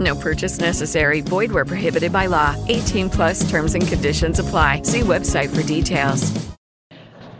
No 0.00 0.14
purchase 0.16 0.58
necessary. 0.60 1.20
Void 1.20 1.52
where 1.52 1.64
prohibited 1.64 2.12
by 2.12 2.26
law. 2.26 2.56
18 2.68 3.10
plus 3.10 3.48
terms 3.48 3.74
and 3.74 3.86
conditions 3.86 4.38
apply. 4.38 4.82
See 4.82 5.00
website 5.00 5.50
for 5.54 5.62
details. 5.62 6.32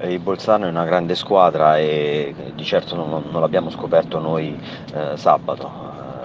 Il 0.00 0.18
Bolzano 0.18 0.66
è 0.66 0.68
una 0.68 0.84
grande 0.84 1.14
squadra 1.14 1.78
e 1.78 2.34
di 2.54 2.64
certo 2.64 2.94
non, 2.94 3.24
non 3.30 3.40
l'abbiamo 3.40 3.70
scoperto 3.70 4.18
noi 4.18 4.58
eh, 4.92 5.16
sabato. 5.16 5.70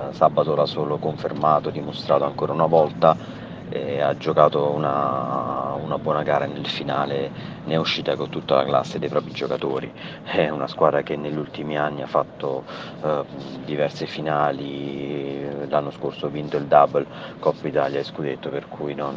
Eh, 0.10 0.14
sabato 0.14 0.56
l'ha 0.56 0.66
solo 0.66 0.98
confermato, 0.98 1.70
dimostrato 1.70 2.26
ancora 2.26 2.52
una 2.52 2.66
volta 2.66 3.16
e 3.70 4.02
ha 4.02 4.18
giocato 4.18 4.72
una, 4.72 5.59
una 5.90 5.98
buona 5.98 6.22
gara 6.22 6.46
nel 6.46 6.68
finale, 6.68 7.32
ne 7.64 7.74
è 7.74 7.78
uscita 7.78 8.16
con 8.16 8.30
tutta 8.30 8.56
la 8.56 8.64
classe 8.64 9.00
dei 9.00 9.10
propri 9.10 9.32
giocatori. 9.32 9.92
È 10.24 10.48
una 10.50 10.68
squadra 10.68 11.02
che 11.02 11.16
negli 11.16 11.36
ultimi 11.36 11.78
anni 11.78 12.04
ha 12.04 12.08
fatto 12.08 12.64
eh, 13.02 13.24
diverse 13.66 14.06
finali, 14.06 15.68
l'anno 15.68 15.90
scorso 15.90 16.28
ha 16.28 16.30
vinto 16.30 16.58
il 16.58 16.66
double 16.66 17.06
Coppa 17.40 17.68
Italia 17.68 18.00
e 18.00 18.04
Scudetto, 18.04 18.50
per 18.50 18.68
cui 18.68 18.94
non, 18.94 19.16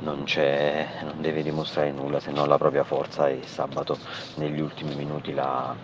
non, 0.00 0.24
non 0.26 1.20
deve 1.20 1.42
dimostrare 1.42 1.92
nulla 1.92 2.18
se 2.18 2.32
non 2.32 2.48
la 2.48 2.58
propria 2.58 2.82
forza 2.82 3.28
e 3.28 3.40
sabato 3.44 3.96
negli 4.36 4.60
ultimi 4.60 4.94
minuti 4.96 5.32
l'ha, 5.32 5.74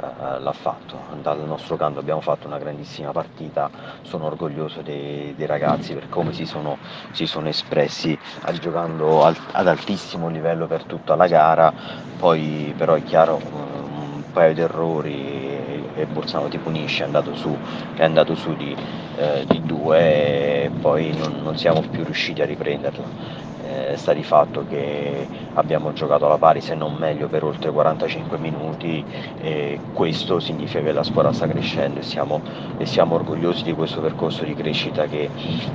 eh, 0.00 0.38
l'ha 0.38 0.52
fatto. 0.52 0.96
Dal 1.20 1.40
nostro 1.44 1.76
canto 1.76 1.98
abbiamo 1.98 2.20
fatto 2.20 2.46
una 2.46 2.58
grandissima 2.58 3.10
partita, 3.10 3.70
sono 4.02 4.26
orgoglioso 4.26 4.82
dei, 4.82 5.34
dei 5.34 5.46
ragazzi 5.46 5.94
per 5.94 6.08
come 6.08 6.32
si 6.32 6.46
sono, 6.46 6.78
si 7.10 7.26
sono 7.26 7.48
espressi 7.48 8.16
giocando 8.60 9.24
al, 9.24 9.36
ad 9.52 9.66
altissimo 9.66 10.28
livello 10.28 10.66
per 10.66 10.84
tutta 10.86 11.14
la 11.16 11.26
gara, 11.26 11.72
poi 12.16 12.72
però 12.76 12.94
è 12.94 13.02
chiaro 13.02 13.40
un 13.44 14.24
paio 14.30 14.52
di 14.54 14.60
errori 14.60 15.84
e 15.92 16.06
Bolzano 16.06 16.48
ti 16.48 16.58
punisce, 16.58 17.02
è 17.02 17.06
andato 17.06 17.32
su, 17.34 17.58
è 17.94 18.02
andato 18.04 18.34
su 18.34 18.54
di, 18.54 18.76
eh, 19.12 19.44
di 19.46 19.64
due 19.64 20.64
e 20.64 20.72
poi 20.78 21.12
non, 21.12 21.40
non 21.42 21.54
siamo 21.56 21.82
più 21.88 22.04
riusciti 22.04 22.42
a 22.42 22.44
riprenderla. 22.46 23.12
Eh, 23.60 23.96
sta 23.96 24.12
di 24.12 24.22
fatto 24.22 24.64
che 24.64 25.28
abbiamo 25.58 25.92
giocato 25.92 26.26
alla 26.26 26.38
pari 26.38 26.60
se 26.60 26.74
non 26.74 26.94
meglio 26.94 27.26
per 27.28 27.42
oltre 27.42 27.70
45 27.70 28.38
minuti 28.38 29.04
e 29.40 29.78
questo 29.92 30.38
significa 30.38 30.80
che 30.80 30.92
la 30.92 31.02
squadra 31.02 31.32
sta 31.32 31.46
crescendo 31.46 31.98
e 31.98 32.02
siamo, 32.02 32.40
e 32.78 32.86
siamo 32.86 33.16
orgogliosi 33.16 33.64
di 33.64 33.72
questo 33.74 34.00
percorso 34.00 34.44
di 34.44 34.54
crescita 34.54 35.06
che, 35.06 35.30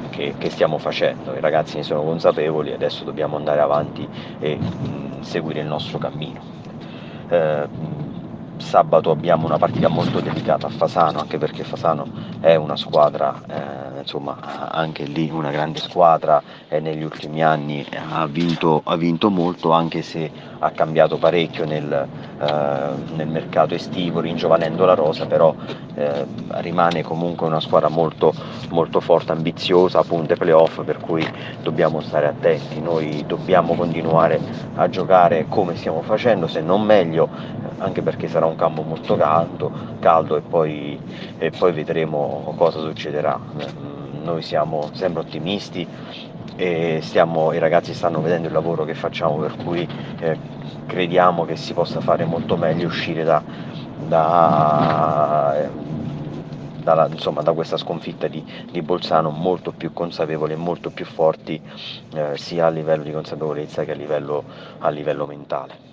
che, 0.10 0.36
che, 0.38 0.50
stiamo 0.50 0.78
facendo. 0.78 1.36
I 1.36 1.42
ragazzi 1.42 1.78
ne 1.78 1.84
sono 1.84 2.02
consapevoli, 2.04 2.72
adesso 2.72 3.04
dobbiamo 3.04 3.36
andare 3.36 3.60
avanti 3.60 4.08
e 4.40 4.56
mh, 4.56 5.22
seguire 5.22 5.60
il 5.60 5.68
nostro 5.68 5.98
cammino. 5.98 6.40
Eh, 7.28 7.68
sabato 8.58 9.12
abbiamo 9.12 9.46
una 9.46 9.58
partita 9.58 9.88
molto 9.88 10.20
delicata 10.20 10.68
a 10.68 10.70
Fasano, 10.70 11.20
anche 11.20 11.38
perché 11.38 11.64
Fasano 11.64 12.08
è 12.40 12.56
una 12.56 12.76
squadra, 12.76 13.42
eh, 13.48 14.00
insomma, 14.00 14.70
anche 14.72 15.06
lì 15.06 15.30
una 15.32 15.52
grande 15.52 15.80
squadra 15.80 16.42
e 16.68 16.80
negli 16.80 17.04
ultimi 17.04 17.44
anni 17.44 17.86
ha 18.12 18.26
vinto, 18.26 18.82
ha 18.84 18.96
vinto 18.96 19.30
molto, 19.30 19.72
anche 19.72 20.02
se 20.02 20.32
ha 20.60 20.72
cambiato 20.72 21.18
parecchio 21.18 21.66
nel, 21.66 21.92
eh, 21.92 23.16
nel 23.16 23.28
mercato 23.28 23.74
estivo, 23.74 24.22
ringiovanendo 24.22 24.86
la 24.86 24.94
rosa, 24.94 25.26
però 25.26 25.54
eh, 25.96 26.26
rimane 26.62 27.04
comunque 27.04 27.48
una 27.48 27.60
squadra 27.60 27.90
molto, 27.90 28.34
molto 28.70 29.00
forte, 29.00 29.34
ambiziosa, 29.34 30.04
punte 30.04 30.36
playoff, 30.36 30.84
per 30.84 31.00
cui 31.00 31.28
dobbiamo 31.62 32.02
stare 32.02 32.28
attenti, 32.28 32.80
noi 32.80 33.24
dobbiamo 33.28 33.76
continuare 33.76 34.40
a 34.76 34.90
giocare 34.90 35.46
come 35.50 35.76
stiamo 35.76 36.02
facendo, 36.02 36.48
se 36.48 36.62
non 36.62 36.82
meglio, 36.84 37.30
anche 37.84 38.02
perché 38.02 38.28
sarà 38.30 38.46
un 38.46 38.56
campo 38.56 38.82
molto 38.82 39.18
caldo, 39.18 39.72
caldo 40.00 40.38
e, 40.38 40.42
poi, 40.42 40.98
e 41.38 41.52
poi 41.52 41.74
vedremo 41.74 42.54
cosa 42.58 42.80
succederà. 42.80 43.38
Noi 44.24 44.42
siamo 44.42 44.90
sempre 44.94 45.22
ottimisti 45.22 45.86
e 46.56 47.00
stiamo, 47.02 47.52
i 47.52 47.60
ragazzi 47.60 47.94
stanno 47.94 48.22
vedendo 48.22 48.48
il 48.48 48.54
lavoro 48.54 48.86
che 48.86 48.94
facciamo 48.94 49.36
per 49.36 49.56
cui 49.58 49.88
eh, 50.20 50.38
crediamo 50.86 51.44
che 51.46 51.58
si 51.58 51.74
possa 51.74 52.00
fare 52.00 52.24
molto 52.24 52.56
meglio 52.56 52.88
uscire 52.88 53.26
da, 53.26 53.44
da, 54.08 55.68
dalla, 56.82 57.08
insomma, 57.08 57.42
da 57.42 57.52
questa 57.52 57.76
sconfitta 57.76 58.28
di, 58.28 58.46
di, 58.72 58.82
Bolzano 58.82 59.30
molto 59.30 59.72
più 59.72 59.92
consapevoli 59.92 60.54
e 60.54 60.58
molto 60.58 60.90
più 60.90 61.06
forti 61.06 61.60
eh, 62.14 62.38
sia 62.38 62.68
a 62.68 62.70
livello 62.70 63.04
di 63.04 63.12
consapevolezza 63.12 63.84
che 63.84 63.92
a 63.92 63.96
livello, 63.96 64.44
a 64.80 64.90
livello 64.90 65.26
mentale. 65.26 65.93